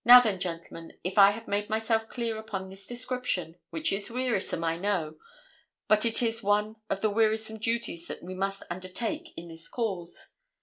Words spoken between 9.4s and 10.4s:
this cause.